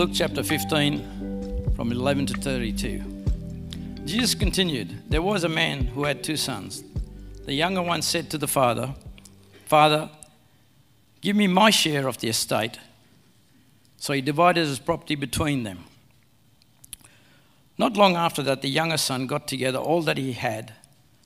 [0.00, 3.04] Luke chapter 15, from 11 to 32.
[4.06, 6.82] Jesus continued There was a man who had two sons.
[7.44, 8.94] The younger one said to the father,
[9.66, 10.08] Father,
[11.20, 12.78] give me my share of the estate.
[13.98, 15.84] So he divided his property between them.
[17.76, 20.72] Not long after that, the younger son got together all that he had,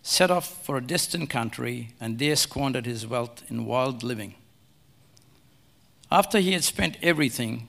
[0.02, 4.34] set off for a distant country, and there squandered his wealth in wild living.
[6.10, 7.68] After he had spent everything,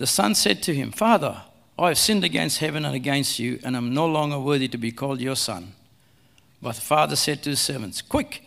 [0.00, 1.42] the son said to him, Father,
[1.78, 4.92] I have sinned against heaven and against you, and am no longer worthy to be
[4.92, 5.74] called your son.
[6.62, 8.46] But the father said to his servants, Quick,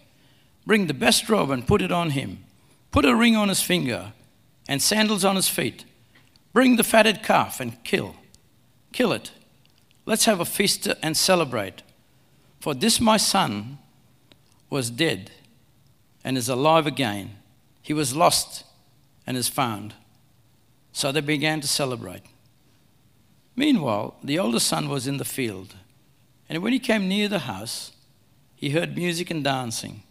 [0.66, 2.44] bring the best robe and put it on him.
[2.90, 4.14] Put a ring on his finger
[4.68, 5.86] and sandals on his feet.
[6.54, 8.16] Bring the fatted calf and kill.
[8.92, 9.30] Kill it.
[10.08, 11.84] Let's have a feast and celebrate.
[12.62, 13.78] For this my son
[14.72, 15.30] was dead
[16.24, 17.38] and is alive again.
[17.84, 18.64] He was lost
[19.28, 19.94] and is found.
[20.94, 22.22] So they began to celebrate.
[23.56, 25.76] Meanwhile, the older son was in the field,
[26.48, 27.92] and when he came near the house,
[28.56, 30.04] he heard music and dancing.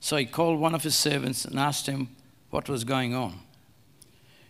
[0.00, 2.08] So he called one of his servants and asked him
[2.50, 3.40] what was going on.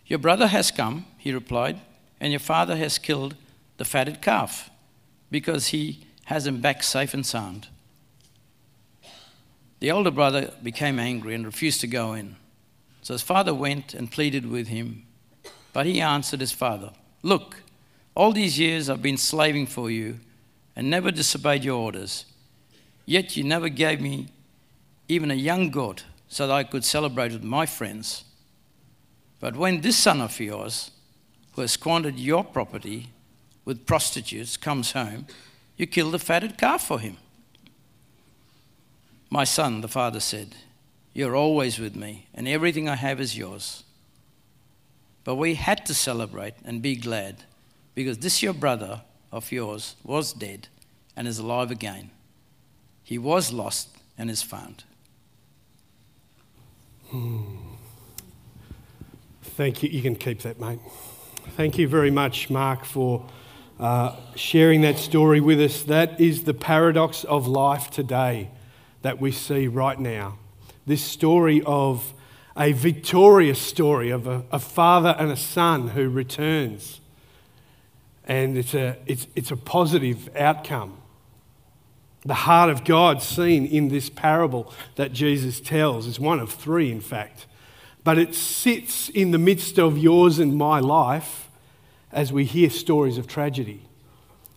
[0.05, 1.79] Your brother has come, he replied,
[2.19, 3.35] and your father has killed
[3.77, 4.69] the fatted calf
[5.29, 7.67] because he has him back safe and sound.
[9.79, 12.37] The older brother became angry and refused to go in.
[13.01, 15.05] So his father went and pleaded with him
[15.73, 16.91] but he answered his father,
[17.23, 17.63] Look,
[18.15, 20.19] all these years I've been slaving for you
[20.75, 22.25] and never disobeyed your orders.
[23.05, 24.27] Yet you never gave me
[25.09, 28.23] even a young goat so that I could celebrate with my friends.
[29.39, 30.91] But when this son of yours,
[31.53, 33.09] who has squandered your property
[33.65, 35.27] with prostitutes, comes home,
[35.75, 37.17] you kill the fatted calf for him.
[39.29, 40.55] My son, the father said,
[41.13, 43.82] You're always with me, and everything I have is yours.
[45.23, 47.43] But we had to celebrate and be glad
[47.95, 49.01] because this your brother
[49.31, 50.67] of yours was dead
[51.15, 52.11] and is alive again.
[53.03, 54.83] He was lost and is found.
[59.43, 59.89] Thank you.
[59.89, 60.79] You can keep that, mate.
[61.55, 63.25] Thank you very much, Mark, for
[63.79, 65.83] uh, sharing that story with us.
[65.83, 68.49] That is the paradox of life today
[69.03, 70.37] that we see right now.
[70.85, 72.13] This story of
[72.57, 77.01] a victorious story of a, a, father and a son who returns.
[78.25, 80.97] And it's a, it's, it's a positive outcome.
[82.25, 86.91] The heart of God seen in this parable that Jesus tells is one of three,
[86.91, 87.47] in fact.
[88.03, 91.49] But it sits in the midst of yours and my life
[92.11, 93.81] as we hear stories of tragedy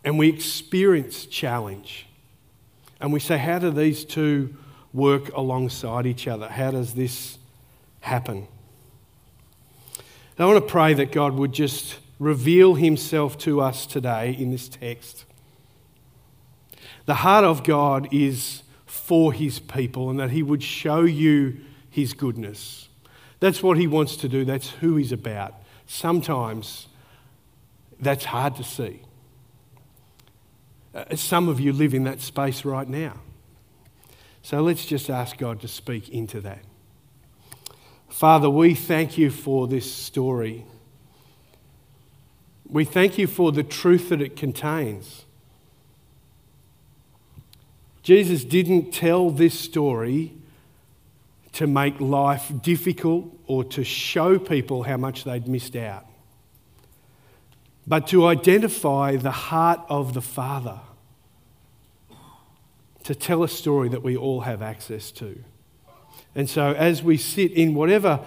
[0.04, 2.06] and we experience challenge.
[3.00, 4.54] And we say, how do these two
[4.92, 6.48] work alongside each other?
[6.48, 7.38] How does this
[8.06, 8.46] happen.
[10.38, 14.68] I want to pray that God would just reveal himself to us today in this
[14.68, 15.24] text.
[17.06, 21.58] The heart of God is for his people and that he would show you
[21.90, 22.88] his goodness.
[23.40, 25.54] That's what he wants to do, that's who he's about.
[25.86, 26.86] Sometimes
[27.98, 29.02] that's hard to see.
[30.94, 33.20] Uh, some of you live in that space right now.
[34.42, 36.60] So let's just ask God to speak into that.
[38.16, 40.64] Father, we thank you for this story.
[42.66, 45.26] We thank you for the truth that it contains.
[48.02, 50.32] Jesus didn't tell this story
[51.52, 56.06] to make life difficult or to show people how much they'd missed out,
[57.86, 60.80] but to identify the heart of the Father,
[63.04, 65.44] to tell a story that we all have access to.
[66.36, 68.20] And so, as we sit in whatever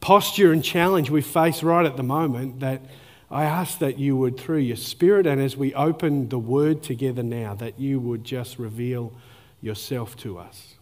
[0.00, 2.80] posture and challenge we face right at the moment, that
[3.28, 7.24] I ask that you would, through your Spirit, and as we open the Word together
[7.24, 9.12] now, that you would just reveal
[9.60, 10.76] yourself to us.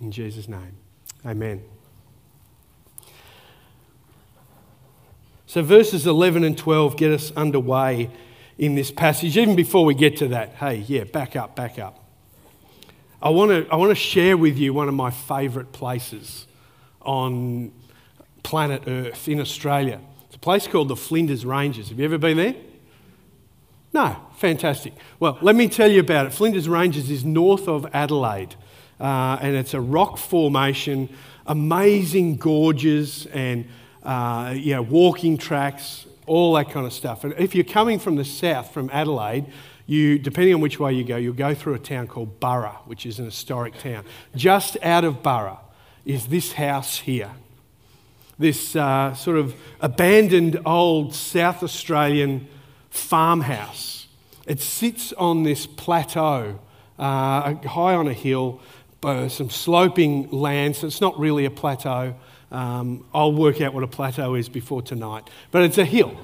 [0.00, 0.76] In Jesus' name,
[1.26, 1.62] amen.
[5.46, 8.08] So, verses 11 and 12 get us underway
[8.56, 9.36] in this passage.
[9.36, 12.09] Even before we get to that, hey, yeah, back up, back up.
[13.22, 16.46] I want to I want to share with you one of my favourite places
[17.02, 17.70] on
[18.42, 20.00] planet Earth in Australia.
[20.26, 21.90] It's a place called the Flinders Ranges.
[21.90, 22.54] Have you ever been there?
[23.92, 24.94] No, fantastic.
[25.18, 26.32] Well, let me tell you about it.
[26.32, 28.54] Flinders Ranges is north of Adelaide,
[28.98, 31.10] uh, and it's a rock formation,
[31.46, 33.68] amazing gorges and
[34.02, 37.24] uh, you know, walking tracks, all that kind of stuff.
[37.24, 39.44] And if you're coming from the south, from Adelaide,
[39.90, 43.04] you, depending on which way you go, you'll go through a town called Burra, which
[43.04, 44.04] is an historic town.
[44.36, 45.58] Just out of Burra
[46.04, 47.32] is this house here.
[48.38, 52.46] This uh, sort of abandoned old South Australian
[52.90, 54.06] farmhouse.
[54.46, 56.60] It sits on this plateau,
[56.96, 58.60] uh, high on a hill,
[59.02, 62.14] uh, some sloping land, so it's not really a plateau.
[62.52, 65.28] Um, I'll work out what a plateau is before tonight.
[65.50, 66.16] But it's a hill.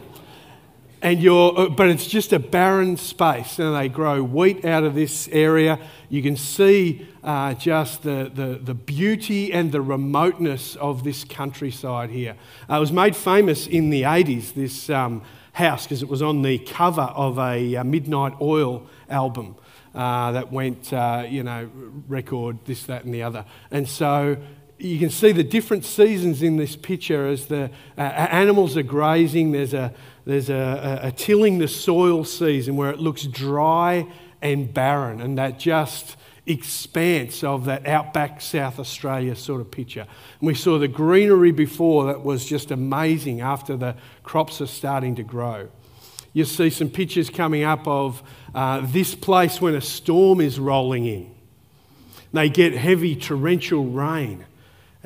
[1.06, 3.60] And you're, uh, but it's just a barren space.
[3.60, 5.78] And they grow wheat out of this area.
[6.08, 12.10] You can see uh, just the, the, the, beauty and the remoteness of this countryside
[12.10, 12.34] here.
[12.68, 15.22] Uh, it was made famous in the 80s, this um,
[15.52, 19.54] house, because it was on the cover of a, a Midnight Oil album.
[19.94, 21.70] Uh, that went, uh, you know,
[22.08, 23.44] record, this, that, and the other.
[23.70, 24.36] And so
[24.78, 29.52] you can see the different seasons in this picture as the uh, animals are grazing.
[29.52, 29.92] There's, a,
[30.24, 34.06] there's a, a, tilling the soil season where it looks dry
[34.42, 40.06] and barren, and that just expanse of that outback South Australia sort of picture.
[40.40, 45.16] And we saw the greenery before that was just amazing after the crops are starting
[45.16, 45.68] to grow.
[46.34, 48.22] You'll see some pictures coming up of
[48.54, 51.34] uh, this place when a storm is rolling in.
[52.32, 54.44] They get heavy torrential rain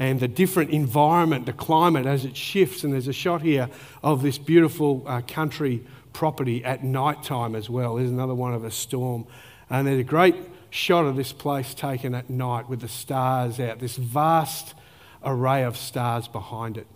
[0.01, 2.83] and the different environment, the climate as it shifts.
[2.83, 3.69] And there's a shot here
[4.03, 7.97] of this beautiful uh, country property at night time as well.
[7.97, 9.27] There's another one of a storm.
[9.69, 10.37] And there's a great
[10.71, 14.73] shot of this place taken at night with the stars out, this vast
[15.23, 16.87] array of stars behind it.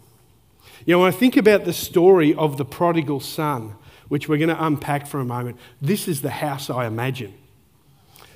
[0.86, 3.74] You know, when I think about the story of the prodigal son,
[4.08, 7.34] which we're going to unpack for a moment, this is the house I imagine.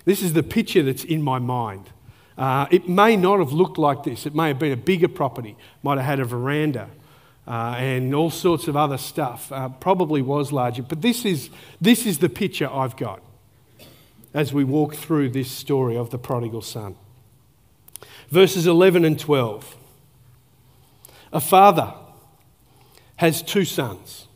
[0.05, 1.89] This is the picture that's in my mind.
[2.39, 4.25] Uh, it may not have looked like this.
[4.25, 6.89] It may have been a bigger property, might have had a veranda
[7.49, 9.51] uh, and all sorts of other stuff.
[9.51, 10.83] Uh, probably was larger.
[10.85, 11.51] But this is,
[11.81, 13.21] this is the picture I've got
[14.33, 16.95] as we walk through this story of the prodigal son.
[18.29, 19.77] Verses 11 and 12.
[21.33, 21.93] A father
[23.17, 24.29] has two sons.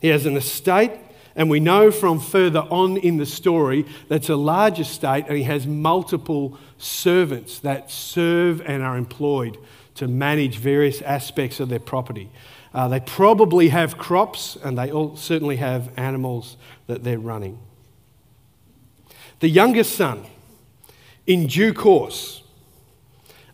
[0.00, 0.92] He has an estate
[1.36, 5.44] and we know from further on in the story that's a large estate and he
[5.44, 9.58] has multiple servants that serve and are employed
[9.94, 12.30] to manage various aspects of their property.
[12.72, 17.58] Uh, they probably have crops and they all, certainly have animals that they're running.
[19.40, 20.24] The youngest son,
[21.26, 22.42] in due course,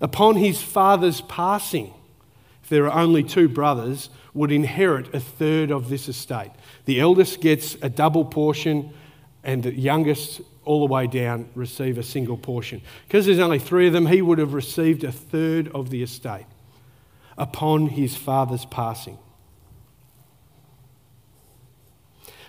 [0.01, 1.93] upon his father's passing,
[2.63, 6.51] if there are only two brothers, would inherit a third of this estate.
[6.85, 8.93] The eldest gets a double portion,
[9.45, 12.83] and the youngest, all the way down, receive a single portion.
[13.07, 16.47] Because there's only three of them, he would have received a third of the estate
[17.39, 19.19] upon his father's passing.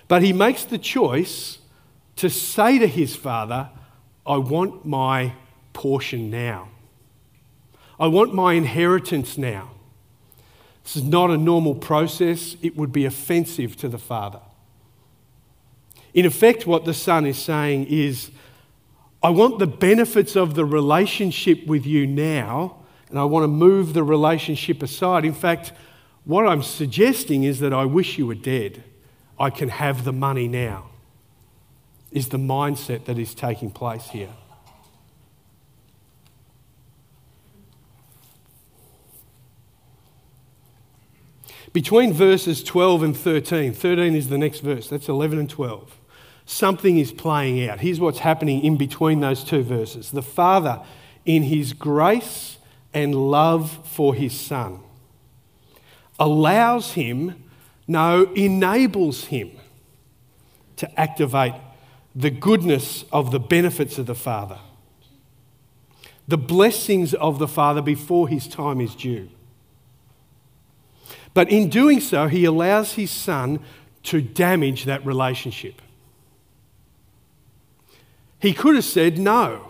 [0.07, 1.59] But he makes the choice
[2.17, 3.69] to say to his father,
[4.25, 5.33] I want my
[5.73, 6.69] portion now.
[7.99, 9.72] I want my inheritance now.
[10.83, 14.41] This is not a normal process, it would be offensive to the father.
[16.13, 18.29] In effect, what the son is saying is,
[19.21, 22.77] I want the benefits of the relationship with you now,
[23.09, 25.23] and I want to move the relationship aside.
[25.23, 25.71] In fact,
[26.25, 28.83] what I'm suggesting is that I wish you were dead.
[29.39, 30.89] I can have the money now,
[32.11, 34.29] is the mindset that is taking place here.
[41.73, 45.99] Between verses 12 and 13, 13 is the next verse, that's 11 and 12.
[46.45, 47.79] Something is playing out.
[47.79, 50.11] Here's what's happening in between those two verses.
[50.11, 50.81] The Father,
[51.25, 52.57] in his grace
[52.93, 54.81] and love for his Son,
[56.19, 57.43] allows him,
[57.87, 59.51] no, enables him
[60.75, 61.53] to activate
[62.15, 64.59] the goodness of the benefits of the Father,
[66.27, 69.29] the blessings of the Father before his time is due.
[71.33, 73.59] But in doing so, he allows his son
[74.03, 75.81] to damage that relationship.
[78.39, 79.69] He could have said, No,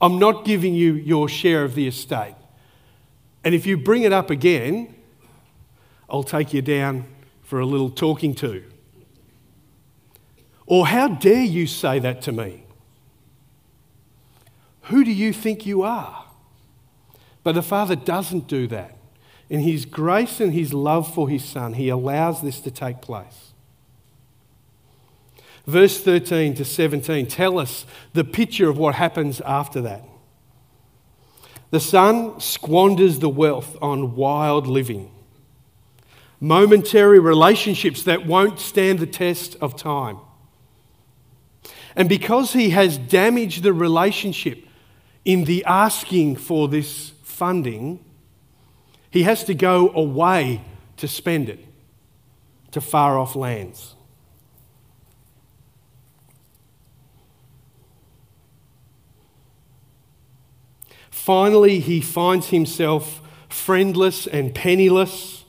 [0.00, 2.36] I'm not giving you your share of the estate.
[3.44, 4.94] And if you bring it up again,
[6.08, 7.06] I'll take you down
[7.42, 8.64] for a little talking to.
[10.66, 12.64] Or how dare you say that to me?
[14.82, 16.24] Who do you think you are?
[17.42, 18.96] But the Father doesn't do that.
[19.52, 23.52] In His grace and His love for His Son, He allows this to take place.
[25.66, 30.04] Verse 13 to 17 tell us the picture of what happens after that.
[31.68, 35.10] The son squanders the wealth on wild living,
[36.40, 40.16] momentary relationships that won't stand the test of time.
[41.94, 44.66] And because he has damaged the relationship
[45.26, 48.02] in the asking for this funding,
[49.12, 50.62] he has to go away
[50.96, 51.64] to spend it
[52.70, 53.94] to far off lands.
[61.10, 65.44] Finally, he finds himself friendless and penniless,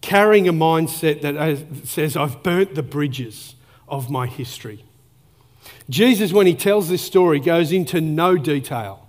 [0.00, 3.54] carrying a mindset that says, I've burnt the bridges
[3.86, 4.84] of my history.
[5.90, 9.01] Jesus, when he tells this story, goes into no detail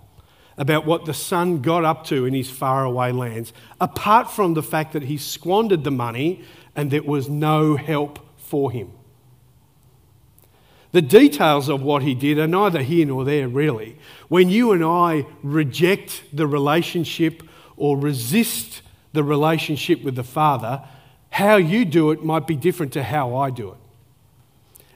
[0.56, 4.92] about what the son got up to in his faraway lands, apart from the fact
[4.92, 6.42] that he squandered the money
[6.76, 8.92] and there was no help for him.
[10.92, 13.98] The details of what he did are neither here nor there, really.
[14.28, 17.42] When you and I reject the relationship
[17.76, 18.80] or resist
[19.12, 20.84] the relationship with the Father,
[21.30, 23.78] how you do it might be different to how I do it.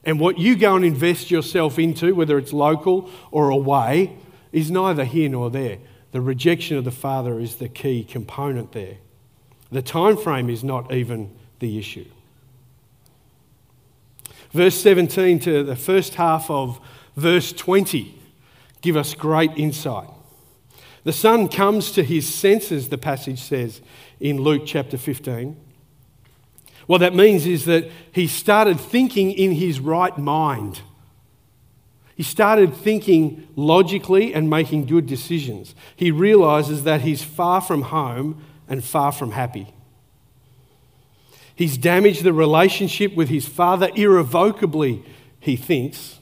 [0.05, 4.17] And what you go and invest yourself into, whether it's local or away,
[4.53, 5.79] is neither here nor there.
[6.13, 8.97] The rejection of the Father is the key component there.
[9.71, 12.07] The time frame is not even the issue.
[14.53, 16.81] Verse 17 to the first half of
[17.17, 18.15] verse 20
[18.81, 20.09] give us great insight.
[21.05, 23.81] The son comes to his senses, the passage says
[24.21, 25.57] in Luke chapter 15.
[26.87, 30.81] What that means is that he started thinking in his right mind.
[32.19, 35.77] He started thinking logically and making good decisions.
[35.95, 39.73] He realizes that he's far from home and far from happy.
[41.55, 45.05] He's damaged the relationship with his father irrevocably,
[45.39, 46.19] he thinks.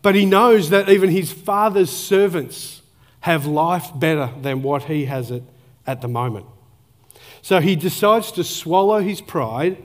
[0.00, 2.80] But he knows that even his father's servants
[3.20, 5.42] have life better than what he has it
[5.86, 6.46] at the moment.
[7.42, 9.76] So he decides to swallow his pride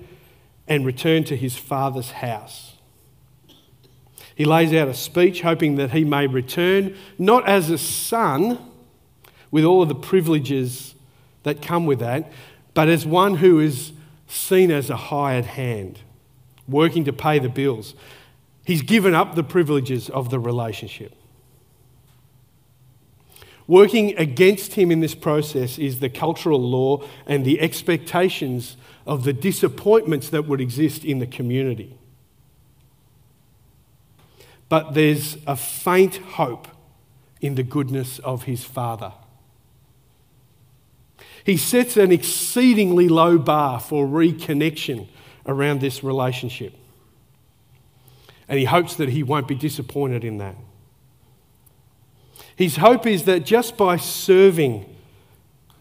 [0.65, 2.70] and return to his father's house.
[4.35, 8.57] He lays out a speech hoping that he may return not as a son
[9.51, 10.95] with all of the privileges
[11.43, 12.31] that come with that,
[12.73, 13.91] but as one who is
[14.27, 15.99] seen as a hired hand,
[16.67, 17.93] working to pay the bills.
[18.65, 21.13] He's given up the privileges of the relationship.
[23.67, 29.33] Working against him in this process is the cultural law and the expectations of the
[29.33, 31.97] disappointments that would exist in the community.
[34.71, 36.65] But there's a faint hope
[37.41, 39.11] in the goodness of his father.
[41.43, 45.09] He sets an exceedingly low bar for reconnection
[45.45, 46.73] around this relationship.
[48.47, 50.55] And he hopes that he won't be disappointed in that.
[52.55, 54.85] His hope is that just by serving,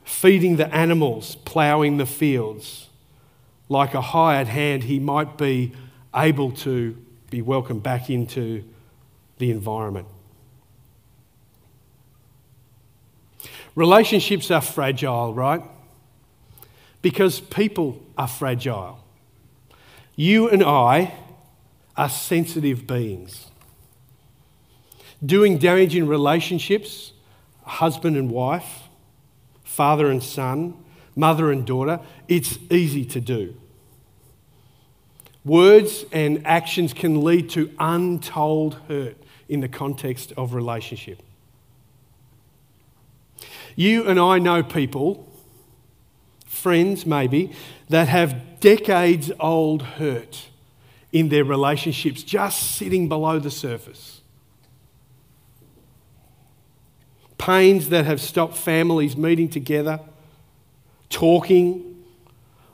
[0.02, 2.88] feeding the animals, ploughing the fields,
[3.68, 5.70] like a hired hand, he might be
[6.12, 6.97] able to
[7.30, 8.64] be welcomed back into
[9.40, 10.06] the environment.
[13.75, 15.62] Relationships are fragile, right?
[17.02, 19.02] Because people are fragile.
[20.14, 21.14] You and I
[21.97, 23.47] are sensitive beings.
[25.25, 27.12] Doing damage in relationships,
[27.64, 28.88] husband and wife,
[29.64, 30.76] father and son,
[31.16, 33.54] mother and daughter, it's easy to do.
[35.44, 39.16] Words and actions can lead to untold hurt
[39.50, 41.21] in the context of relationship.
[43.75, 45.28] You and I know people,
[46.47, 47.52] friends maybe,
[47.88, 50.47] that have decades old hurt
[51.12, 54.21] in their relationships just sitting below the surface.
[57.37, 59.99] Pains that have stopped families meeting together,
[61.09, 62.04] talking,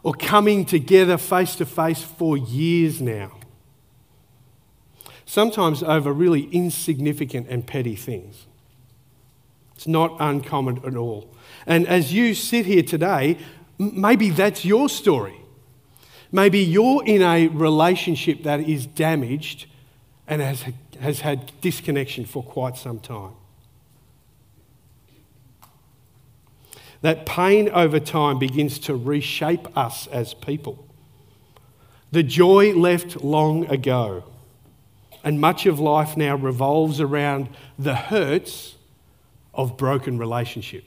[0.03, 3.36] or coming together face to face for years now.
[5.27, 8.47] Sometimes over really insignificant and petty things.
[9.75, 11.35] It's not uncommon at all.
[11.67, 13.37] And as you sit here today,
[13.79, 15.41] maybe that's your story.
[16.33, 19.67] Maybe you're in a relationship that is damaged
[20.27, 20.65] and has,
[21.01, 23.33] has had disconnection for quite some time.
[27.03, 30.87] That pain over time begins to reshape us as people.
[32.11, 34.25] The joy left long ago,
[35.27, 38.77] and much of life now revolves around the hurts
[39.53, 40.85] of broken relationship.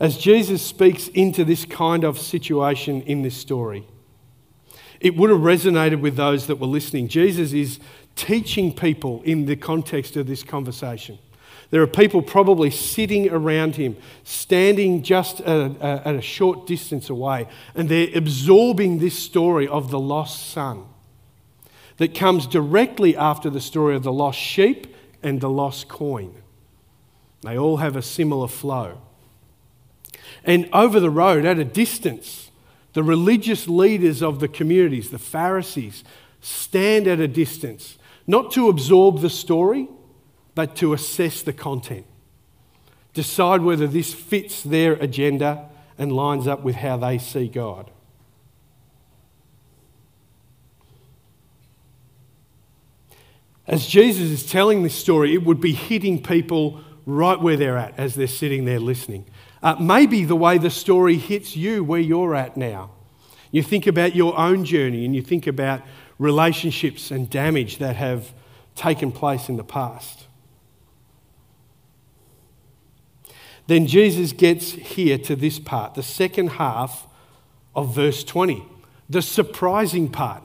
[0.00, 3.86] As Jesus speaks into this kind of situation in this story,
[4.98, 7.08] it would have resonated with those that were listening.
[7.08, 7.78] Jesus is
[8.14, 11.18] teaching people in the context of this conversation.
[11.70, 17.10] There are people probably sitting around him, standing just at a, at a, short distance
[17.10, 20.84] away, and they're absorbing this story of the lost son
[21.96, 26.34] that comes directly after the story of the lost sheep and the lost coin.
[27.42, 29.00] They all have a similar flow.
[30.44, 32.50] And over the road, at a distance,
[32.92, 36.04] the religious leaders of the communities, the Pharisees,
[36.40, 39.88] stand at a distance, not to absorb the story,
[40.56, 42.06] but to assess the content.
[43.12, 47.90] Decide whether this fits their agenda and lines up with how they see God.
[53.66, 57.98] As Jesus is telling this story, it would be hitting people right where they're at
[57.98, 59.26] as they're sitting there listening.
[59.62, 62.92] Uh, maybe the way the story hits you where you're at now.
[63.50, 65.82] You think about your own journey and you think about
[66.18, 68.32] relationships and damage that have
[68.74, 70.25] taken place in the past.
[73.66, 77.06] Then Jesus gets here to this part, the second half
[77.74, 78.64] of verse 20,
[79.10, 80.42] the surprising part.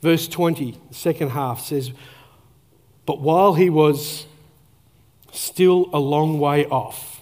[0.00, 1.92] Verse 20, the second half says,
[3.04, 4.26] But while he was
[5.32, 7.20] still a long way off.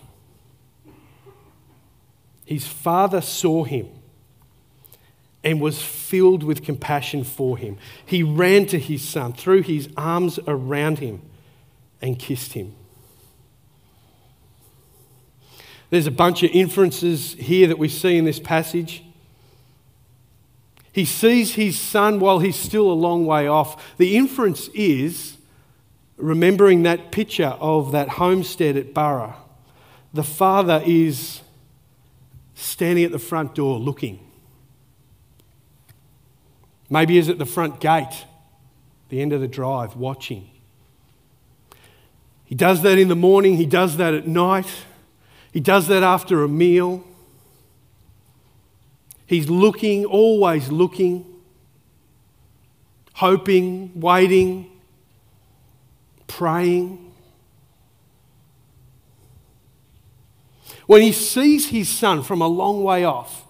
[2.44, 3.88] His father saw him
[5.42, 7.76] and was filled with compassion for him.
[8.04, 11.22] He ran to his son, threw his arms around him,
[12.00, 12.74] and kissed him.
[15.90, 19.04] There's a bunch of inferences here that we see in this passage.
[20.92, 23.96] He sees his son while he's still a long way off.
[23.98, 25.36] The inference is
[26.16, 29.36] remembering that picture of that homestead at Burra,
[30.14, 31.42] the father is
[32.54, 34.18] standing at the front door looking.
[36.88, 38.24] Maybe he's at the front gate,
[39.10, 40.48] the end of the drive, watching.
[42.44, 44.70] He does that in the morning, he does that at night,
[45.56, 47.02] he does that after a meal.
[49.24, 51.24] He's looking, always looking,
[53.14, 54.70] hoping, waiting
[56.26, 57.10] praying.
[60.84, 63.46] When he sees his son from a long way off,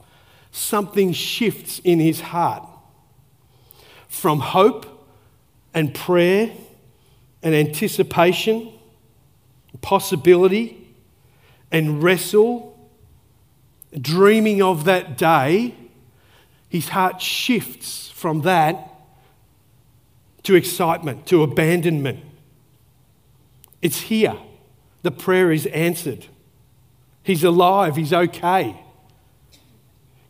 [0.53, 2.63] something shifts in his heart
[4.07, 5.09] from hope
[5.75, 6.53] and prayer
[7.43, 8.73] and anticipation,
[9.81, 10.86] possibility
[11.71, 12.79] and wrestle,
[13.99, 15.75] dreaming of that day.
[16.69, 18.93] His heart shifts from that
[20.43, 22.21] to excitement, to abandonment,
[23.83, 24.37] it's here.
[25.03, 26.27] The prayer is answered.
[27.23, 27.97] He's alive.
[27.97, 28.81] He's okay.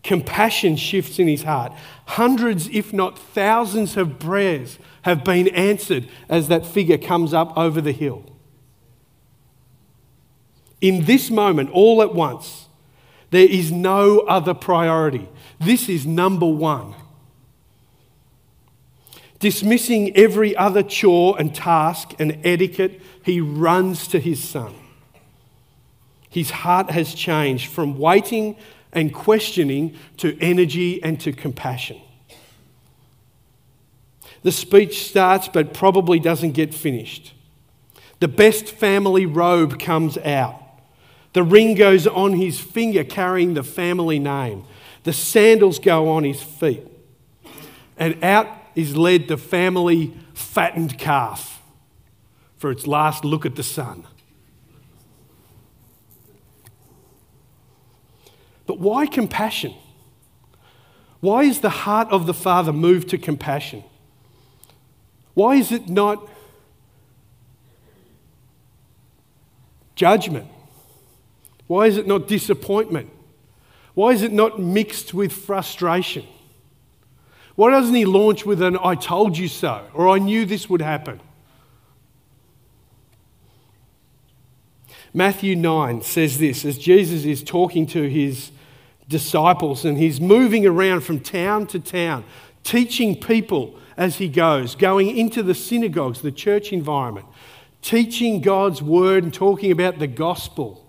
[0.02, 1.72] Compassion shifts in his heart.
[2.06, 7.80] Hundreds, if not thousands, of prayers have been answered as that figure comes up over
[7.80, 8.24] the hill.
[10.86, 12.68] In this moment, all at once,
[13.30, 15.28] there is no other priority.
[15.58, 16.94] This is number one.
[19.40, 24.76] Dismissing every other chore and task and etiquette he runs to his son.
[26.30, 28.54] His heart has changed from waiting
[28.92, 32.00] and questioning to energy and to compassion.
[34.44, 37.34] The speech starts but probably doesn't get finished.
[38.20, 40.62] The best family robe comes out.
[41.36, 44.64] The ring goes on his finger carrying the family name.
[45.02, 46.82] The sandals go on his feet.
[47.98, 51.62] And out is led the family fattened calf
[52.56, 54.06] for its last look at the sun.
[58.64, 59.74] But why compassion?
[61.20, 63.84] Why is the heart of the Father moved to compassion?
[65.34, 66.30] Why is it not
[69.96, 70.48] judgment?
[71.66, 73.10] Why is it not disappointment?
[73.94, 76.24] Why is it not mixed with frustration?
[77.54, 80.82] Why doesn't he launch with an I told you so or I knew this would
[80.82, 81.20] happen?
[85.14, 88.50] Matthew 9 says this as Jesus is talking to his
[89.08, 92.24] disciples and he's moving around from town to town,
[92.64, 97.26] teaching people as he goes, going into the synagogues, the church environment,
[97.80, 100.85] teaching God's word and talking about the gospel.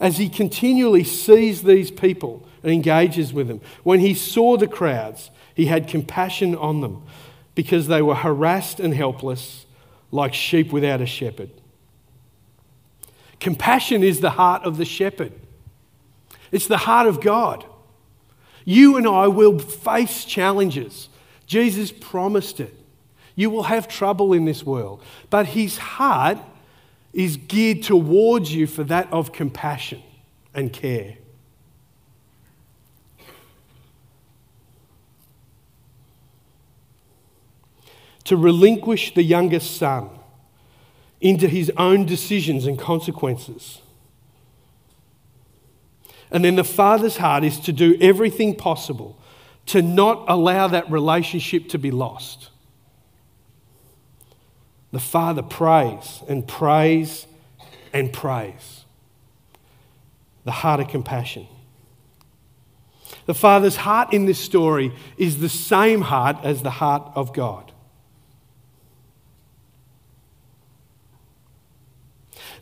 [0.00, 5.30] As he continually sees these people and engages with them, when he saw the crowds,
[5.54, 7.02] he had compassion on them
[7.54, 9.66] because they were harassed and helpless
[10.12, 11.50] like sheep without a shepherd.
[13.40, 15.32] Compassion is the heart of the shepherd,
[16.52, 17.64] it's the heart of God.
[18.64, 21.08] You and I will face challenges.
[21.46, 22.74] Jesus promised it.
[23.34, 26.36] You will have trouble in this world, but his heart
[27.12, 30.02] is geared towards you for that of compassion
[30.54, 31.16] and care.
[38.24, 40.10] To relinquish the youngest son
[41.20, 43.80] into his own decisions and consequences.
[46.30, 49.18] And then the father's heart is to do everything possible
[49.66, 52.50] to not allow that relationship to be lost.
[54.90, 57.26] The father prays and prays
[57.92, 58.84] and prays.
[60.44, 61.46] The heart of compassion.
[63.26, 67.72] The father's heart in this story is the same heart as the heart of God.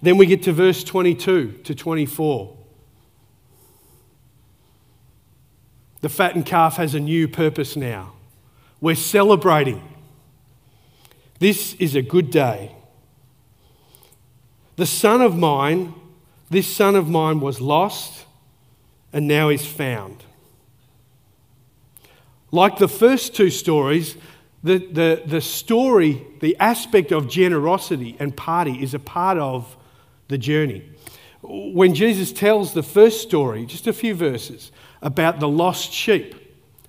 [0.02, 2.56] Then we get to verse 22 to 24.
[6.00, 8.12] The fattened calf has a new purpose now.
[8.80, 9.95] We're celebrating.
[11.38, 12.74] This is a good day.
[14.76, 15.94] The son of mine,
[16.50, 18.24] this son of mine was lost
[19.12, 20.24] and now is found.
[22.50, 24.16] Like the first two stories,
[24.62, 29.76] the, the, the story, the aspect of generosity and party is a part of
[30.28, 30.90] the journey.
[31.42, 34.72] When Jesus tells the first story, just a few verses,
[35.02, 36.34] about the lost sheep,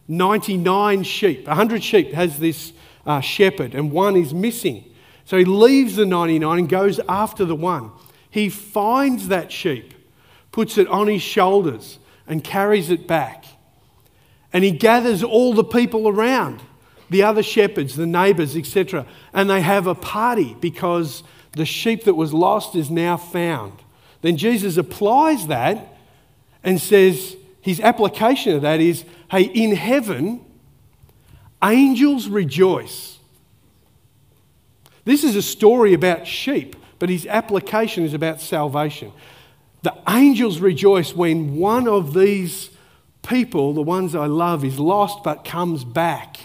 [0.08, 2.74] 99 sheep, 100 sheep has this
[3.08, 4.84] uh, shepherd, and one is missing.
[5.26, 7.92] So he leaves the 99 and goes after the one.
[8.30, 9.94] He finds that sheep,
[10.52, 13.46] puts it on his shoulders, and carries it back.
[14.54, 16.62] And he gathers all the people around,
[17.10, 22.16] the other shepherds, the neighbours, etc., and they have a party because the sheep that
[22.16, 23.74] was lost is now found.
[24.22, 25.98] Then Jesus applies that
[26.64, 30.46] and says, his application of that is hey, in heaven,
[31.64, 33.18] angels rejoice.
[35.06, 39.12] This is a story about sheep, but his application is about salvation.
[39.84, 42.70] The angels rejoice when one of these
[43.22, 46.38] people, the ones I love, is lost but comes back.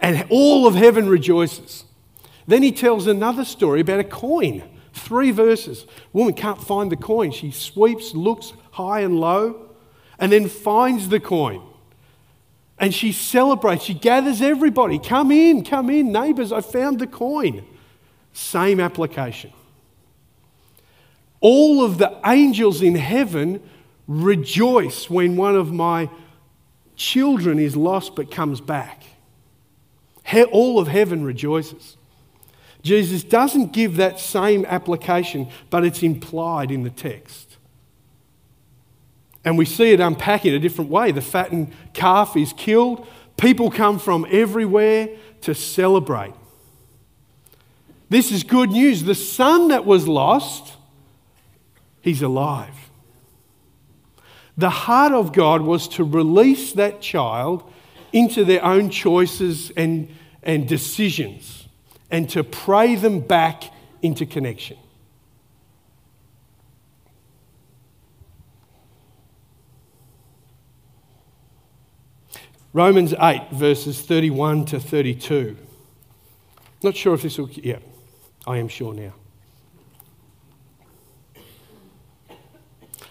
[0.00, 1.84] And all of heaven rejoices.
[2.46, 4.62] Then he tells another story about a coin.
[4.92, 5.86] Three verses.
[6.12, 7.30] Woman can't find the coin.
[7.30, 9.70] She sweeps, looks high and low,
[10.18, 11.62] and then finds the coin.
[12.78, 13.84] And she celebrates.
[13.84, 14.98] She gathers everybody.
[14.98, 17.64] Come in, come in, neighbours, I found the coin.
[18.32, 19.52] Same application.
[21.40, 23.62] All of the angels in heaven
[24.08, 26.10] rejoice when one of my
[26.96, 29.04] children is lost but comes back.
[30.50, 31.96] All of heaven rejoices.
[32.82, 37.43] Jesus doesn't give that same application, but it's implied in the text.
[39.44, 41.12] And we see it unpack in a different way.
[41.12, 45.10] The fattened calf is killed, people come from everywhere
[45.42, 46.32] to celebrate.
[48.08, 49.04] This is good news.
[49.04, 50.76] The son that was lost,
[52.00, 52.74] he's alive.
[54.56, 57.70] The heart of God was to release that child
[58.12, 60.08] into their own choices and,
[60.42, 61.66] and decisions
[62.10, 63.64] and to pray them back
[64.00, 64.76] into connection.
[72.74, 75.56] Romans 8, verses 31 to 32.
[76.82, 77.48] Not sure if this will.
[77.50, 77.78] Yeah,
[78.46, 79.14] I am sure now.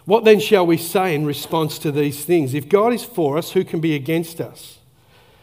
[0.05, 2.53] What then shall we say in response to these things?
[2.53, 4.77] If God is for us, who can be against us?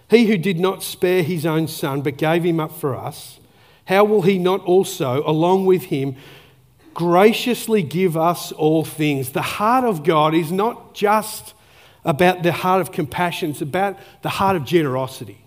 [0.08, 3.40] He who did not spare his own son, but gave him up for us
[3.90, 6.14] how will he not also, along with him,
[6.94, 9.32] graciously give us all things?
[9.32, 11.54] The heart of God is not just
[12.04, 15.44] about the heart of compassion, it's about the heart of generosity.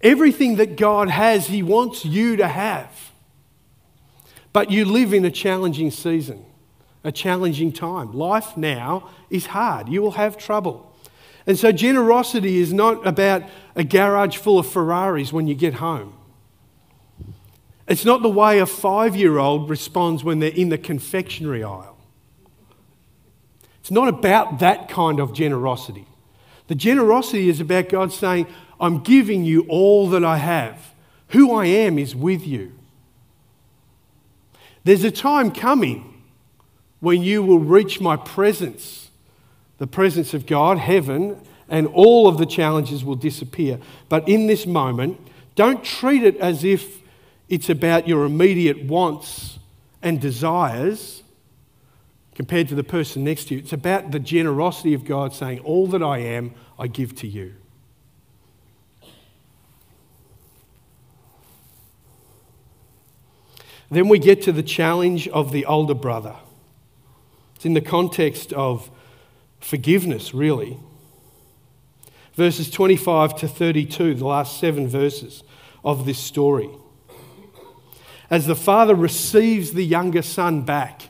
[0.00, 3.12] Everything that God has, He wants you to have.
[4.52, 6.44] But you live in a challenging season,
[7.04, 8.12] a challenging time.
[8.12, 9.88] Life now is hard.
[9.88, 10.84] You will have trouble.
[11.46, 13.42] And so, generosity is not about
[13.74, 16.12] a garage full of Ferraris when you get home.
[17.88, 21.97] It's not the way a five year old responds when they're in the confectionery aisle.
[23.88, 26.04] It's not about that kind of generosity.
[26.66, 28.46] The generosity is about God saying,
[28.78, 30.92] I'm giving you all that I have.
[31.28, 32.74] Who I am is with you.
[34.84, 36.22] There's a time coming
[37.00, 39.08] when you will reach my presence,
[39.78, 43.80] the presence of God, heaven, and all of the challenges will disappear.
[44.10, 45.18] But in this moment,
[45.54, 47.00] don't treat it as if
[47.48, 49.58] it's about your immediate wants
[50.02, 51.17] and desires
[52.38, 53.58] compared to the person next to you.
[53.58, 57.56] It's about the generosity of God saying, All that I am, I give to you.
[63.90, 66.36] Then we get to the challenge of the older brother.
[67.56, 68.88] It's in the context of
[69.58, 70.78] forgiveness, really.
[72.34, 75.42] Verses 25 to 32, the last seven verses
[75.84, 76.70] of this story.
[78.30, 81.07] As the father receives the younger son back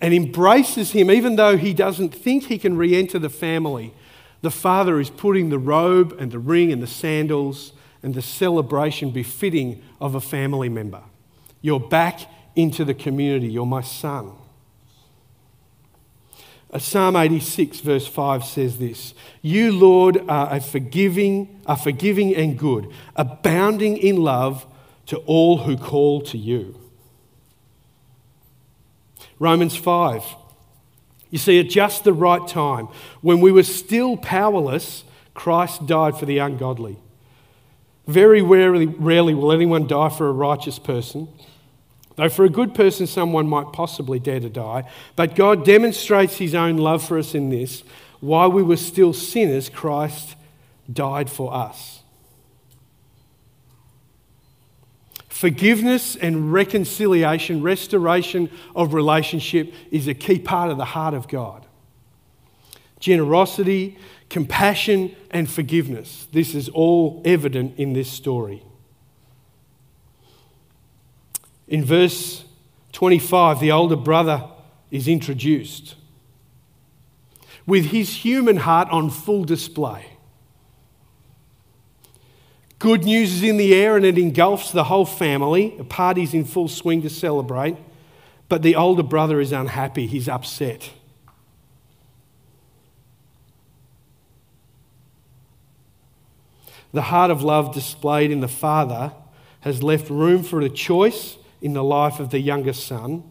[0.00, 3.94] and embraces him, even though he doesn't think he can re enter the family,
[4.42, 9.10] the father is putting the robe and the ring and the sandals and the celebration
[9.10, 11.02] befitting of a family member.
[11.62, 12.20] You're back
[12.54, 13.48] into the community.
[13.48, 14.32] You're my son.
[16.70, 22.58] Uh, Psalm 86, verse 5 says this You, Lord, are a forgiving, are forgiving and
[22.58, 24.66] good, abounding in love
[25.06, 26.78] to all who call to you.
[29.38, 30.22] Romans 5.
[31.30, 32.88] You see, at just the right time,
[33.20, 36.96] when we were still powerless, Christ died for the ungodly.
[38.06, 41.28] Very rarely, rarely will anyone die for a righteous person.
[42.16, 44.88] Though for a good person, someone might possibly dare to die.
[45.16, 47.82] But God demonstrates his own love for us in this
[48.24, 50.34] while we were still sinners, Christ
[50.90, 52.03] died for us.
[55.44, 61.66] Forgiveness and reconciliation, restoration of relationship is a key part of the heart of God.
[62.98, 63.98] Generosity,
[64.30, 66.28] compassion, and forgiveness.
[66.32, 68.64] This is all evident in this story.
[71.68, 72.46] In verse
[72.92, 74.48] 25, the older brother
[74.90, 75.94] is introduced
[77.66, 80.13] with his human heart on full display.
[82.84, 85.74] Good news is in the air and it engulfs the whole family.
[85.78, 87.78] A party's in full swing to celebrate.
[88.50, 90.90] But the older brother is unhappy, he's upset.
[96.92, 99.14] The heart of love displayed in the father
[99.60, 103.24] has left room for a choice in the life of the youngest son,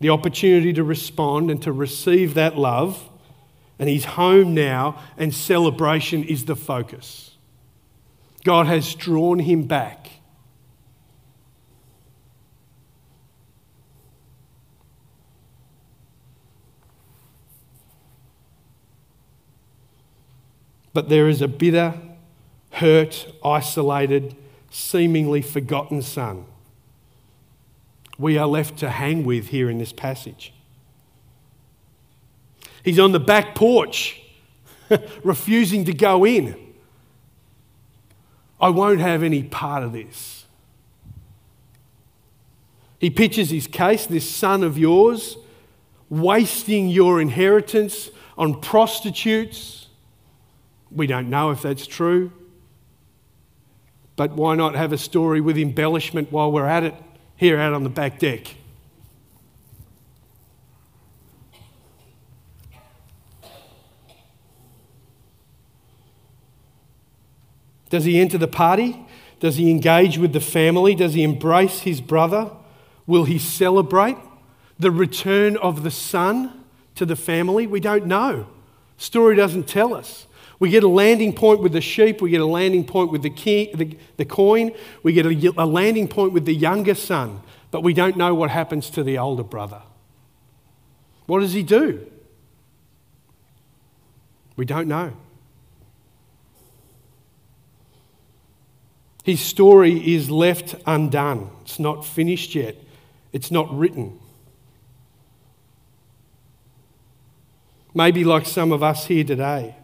[0.00, 3.08] the opportunity to respond and to receive that love.
[3.78, 7.31] And he's home now, and celebration is the focus.
[8.44, 10.08] God has drawn him back.
[20.92, 21.94] But there is a bitter,
[22.72, 24.36] hurt, isolated,
[24.70, 26.44] seemingly forgotten son
[28.22, 30.52] we are left to hang with here in this passage.
[32.84, 34.22] He's on the back porch,
[35.24, 36.71] refusing to go in.
[38.62, 40.46] I won't have any part of this.
[42.98, 45.36] He pitches his case this son of yours,
[46.08, 49.88] wasting your inheritance on prostitutes.
[50.90, 52.32] We don't know if that's true.
[54.16, 56.94] But why not have a story with embellishment while we're at it?
[57.42, 58.54] here out on the back deck.
[67.92, 69.04] Does he enter the party?
[69.38, 70.94] Does he engage with the family?
[70.94, 72.50] Does he embrace his brother?
[73.06, 74.16] Will he celebrate
[74.78, 77.66] the return of the son to the family?
[77.66, 78.46] We don't know.
[78.96, 80.26] Story doesn't tell us.
[80.58, 83.28] We get a landing point with the sheep, we get a landing point with the,
[83.28, 87.82] key, the, the coin, we get a, a landing point with the younger son, but
[87.82, 89.82] we don't know what happens to the older brother.
[91.26, 92.10] What does he do?
[94.56, 95.12] We don't know.
[99.22, 101.50] His story is left undone.
[101.62, 102.76] It's not finished yet.
[103.32, 104.18] It's not written.
[107.94, 109.76] Maybe like some of us here today.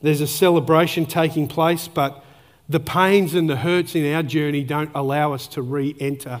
[0.00, 2.24] There's a celebration taking place, but
[2.68, 6.40] the pains and the hurts in our journey don't allow us to re enter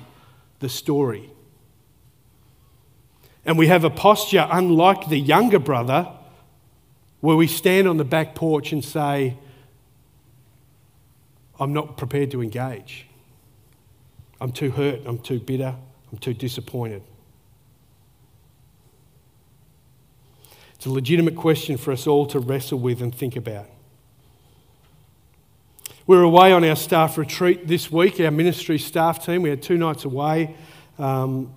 [0.58, 1.30] the story.
[3.44, 6.08] And we have a posture unlike the younger brother,
[7.20, 9.36] where we stand on the back porch and say,
[11.62, 13.06] I'm not prepared to engage.
[14.40, 15.76] I'm too hurt, I'm too bitter,
[16.10, 17.04] I'm too disappointed.
[20.74, 23.66] It's a legitimate question for us all to wrestle with and think about.
[26.08, 29.42] We were away on our staff retreat this week, our ministry staff team.
[29.42, 30.56] We had two nights away.
[30.98, 31.54] Um,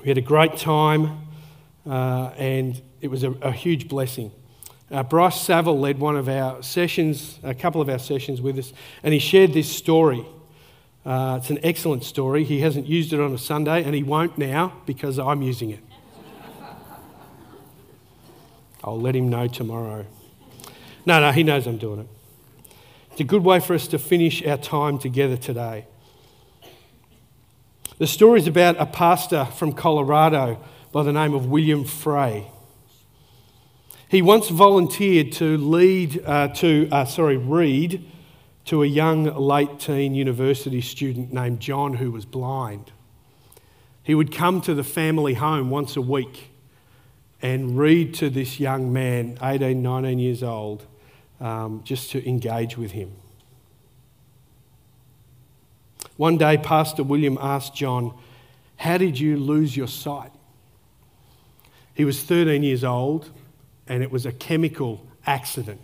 [0.00, 1.28] we had a great time,
[1.88, 4.32] uh, and it was a, a huge blessing.
[4.92, 8.74] Uh, Bryce Saville led one of our sessions, a couple of our sessions with us,
[9.02, 10.26] and he shared this story.
[11.06, 12.44] Uh, it's an excellent story.
[12.44, 15.80] He hasn't used it on a Sunday, and he won't now because I'm using it.
[18.84, 20.04] I'll let him know tomorrow.
[21.06, 22.06] No, no, he knows I'm doing it.
[23.12, 25.86] It's a good way for us to finish our time together today.
[27.96, 32.48] The story is about a pastor from Colorado by the name of William Frey.
[34.12, 38.04] He once volunteered to lead, uh, to uh, sorry, read
[38.66, 42.92] to a young late teen university student named John who was blind.
[44.02, 46.50] He would come to the family home once a week
[47.40, 50.84] and read to this young man, 18, 19 years old,
[51.40, 53.12] um, just to engage with him.
[56.18, 58.12] One day, Pastor William asked John,
[58.76, 60.32] How did you lose your sight?
[61.94, 63.30] He was 13 years old,
[63.92, 65.78] and it was a chemical accident.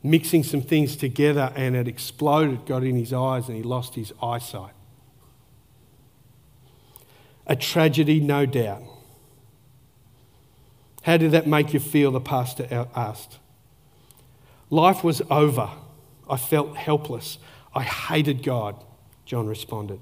[0.00, 4.12] Mixing some things together, and it exploded, got in his eyes, and he lost his
[4.22, 4.72] eyesight.
[7.48, 8.84] A tragedy, no doubt.
[11.02, 12.12] How did that make you feel?
[12.12, 13.40] The pastor asked.
[14.70, 15.68] Life was over.
[16.30, 17.38] I felt helpless.
[17.74, 18.76] I hated God,
[19.24, 20.00] John responded.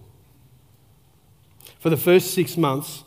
[1.78, 3.04] For the first six months,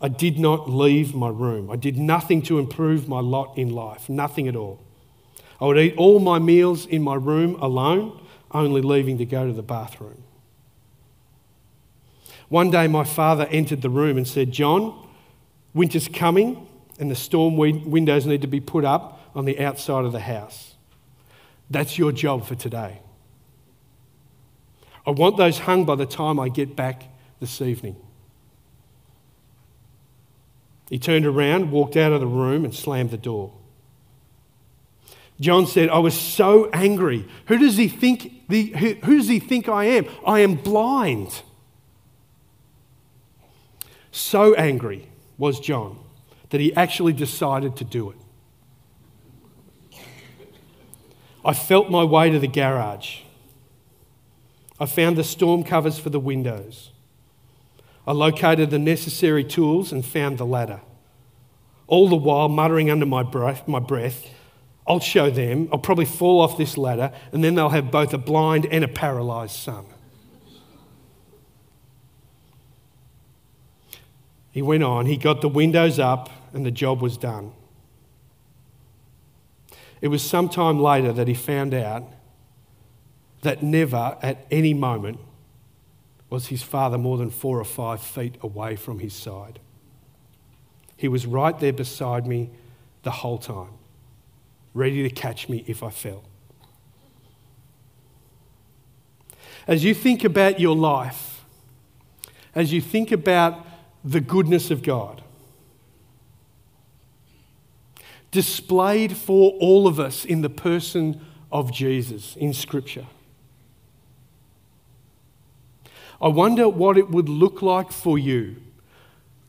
[0.00, 1.70] I did not leave my room.
[1.70, 4.80] I did nothing to improve my lot in life, nothing at all.
[5.60, 9.52] I would eat all my meals in my room alone, only leaving to go to
[9.52, 10.22] the bathroom.
[12.48, 15.08] One day, my father entered the room and said, John,
[15.74, 20.12] winter's coming and the storm windows need to be put up on the outside of
[20.12, 20.74] the house.
[21.68, 23.00] That's your job for today.
[25.06, 27.04] I want those hung by the time I get back
[27.40, 27.96] this evening.
[30.88, 33.52] He turned around, walked out of the room, and slammed the door.
[35.40, 37.28] John said, I was so angry.
[37.46, 40.06] Who does he think, the, who, who does he think I am?
[40.24, 41.42] I am blind.
[44.10, 45.98] So angry was John
[46.50, 48.16] that he actually decided to do it.
[51.44, 53.20] I felt my way to the garage.
[54.80, 56.90] I found the storm covers for the windows.
[58.06, 60.80] I located the necessary tools and found the ladder.
[61.88, 64.28] All the while muttering under my breath, my breath,
[64.86, 65.68] I'll show them.
[65.72, 68.88] I'll probably fall off this ladder, and then they'll have both a blind and a
[68.88, 69.86] paralyzed son.
[74.52, 77.52] He went on, he got the windows up, and the job was done.
[80.00, 82.04] It was some time later that he found out
[83.42, 85.18] that never at any moment
[86.28, 89.60] was his father more than four or five feet away from his side.
[90.96, 92.50] He was right there beside me
[93.02, 93.70] the whole time,
[94.74, 96.24] ready to catch me if I fell.
[99.66, 101.44] As you think about your life,
[102.54, 103.66] as you think about
[104.04, 105.22] the goodness of God,
[108.30, 113.06] displayed for all of us in the person of Jesus in Scripture.
[116.20, 118.56] I wonder what it would look like for you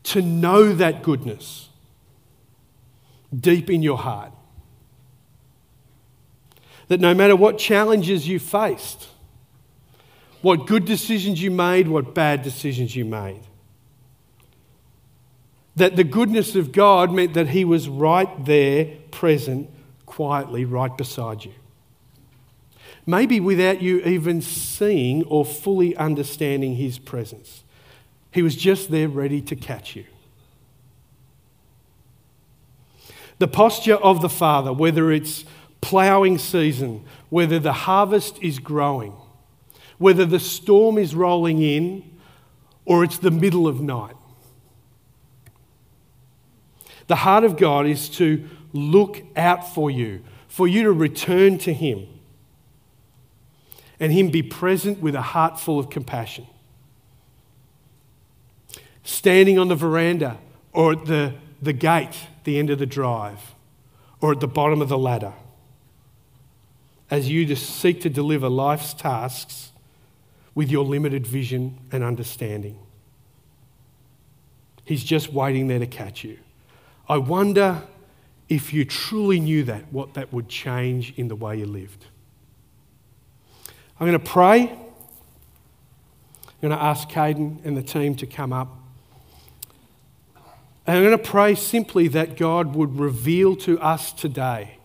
[0.04, 1.68] to know that goodness
[3.38, 4.32] deep in your heart.
[6.88, 9.08] That no matter what challenges you faced,
[10.40, 13.42] what good decisions you made, what bad decisions you made,
[15.76, 19.68] that the goodness of God meant that He was right there, present,
[20.06, 21.52] quietly, right beside you.
[23.08, 27.64] Maybe without you even seeing or fully understanding His presence.
[28.30, 30.04] He was just there ready to catch you.
[33.38, 35.46] The posture of the Father, whether it's
[35.80, 39.14] ploughing season, whether the harvest is growing,
[39.96, 42.04] whether the storm is rolling in,
[42.84, 44.16] or it's the middle of night.
[47.06, 51.72] The heart of God is to look out for you, for you to return to
[51.72, 52.06] Him,
[54.00, 56.46] and Him be present with a heart full of compassion.
[59.02, 60.38] Standing on the veranda
[60.72, 63.54] or at the, the gate, the end of the drive,
[64.20, 65.32] or at the bottom of the ladder.
[67.10, 69.72] as you just seek to deliver life's tasks
[70.54, 72.78] with your limited vision and understanding.
[74.84, 76.38] He's just waiting there to catch you.
[77.08, 77.82] I wonder
[78.48, 82.06] if you truly knew that, what that would change in the way you lived.
[84.00, 84.60] I'm going to pray.
[84.62, 88.68] I'm going to ask Caden and the team to come up.
[90.86, 94.78] And I'm going to pray simply that God would reveal to us today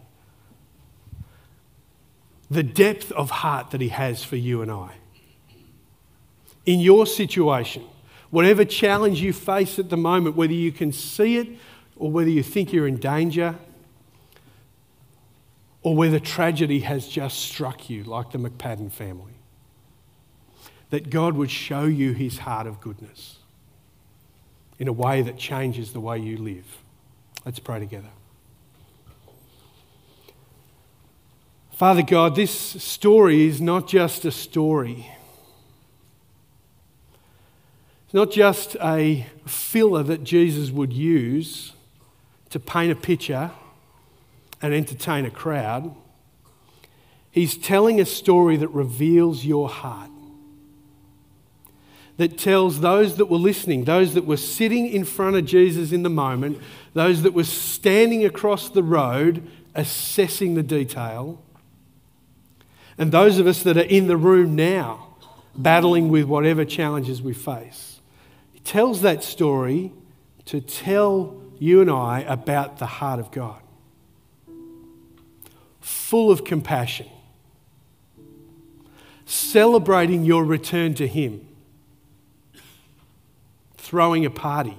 [2.50, 4.92] the depth of heart that He has for you and I.
[6.66, 7.84] In your situation,
[8.30, 11.48] whatever challenge you face at the moment, whether you can see it
[11.96, 13.56] or whether you think you're in danger,
[15.84, 19.34] or whether tragedy has just struck you, like the McPadden family,
[20.90, 23.38] that God would show you his heart of goodness
[24.80, 26.78] in a way that changes the way you live.
[27.46, 28.10] Let's pray together.
[31.74, 35.10] Father God, this story is not just a story.
[38.06, 41.74] It's not just a filler that Jesus would use
[42.52, 43.52] to paint a picture
[44.64, 45.96] and entertain a crowd.
[47.30, 50.10] He's telling a story that reveals your heart.
[52.18, 56.04] That tells those that were listening, those that were sitting in front of Jesus in
[56.04, 56.60] the moment,
[56.94, 61.42] those that were standing across the road assessing the detail,
[63.00, 65.16] and those of us that are in the room now
[65.56, 68.00] battling with whatever challenges we face.
[68.52, 69.92] He tells that story
[70.46, 73.63] to tell you and I about the heart of God,
[75.84, 77.08] full of compassion,
[79.26, 81.46] celebrating your return to Him,
[83.76, 84.78] throwing a party.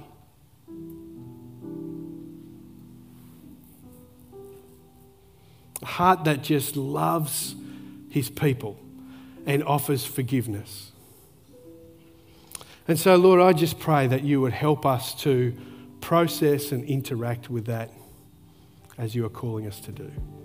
[5.83, 7.53] A heart that just loves
[8.09, 8.79] his people
[9.45, 10.91] and offers forgiveness.
[12.87, 15.55] And so, Lord, I just pray that you would help us to
[16.01, 17.91] process and interact with that
[18.97, 20.11] as you are calling us to do.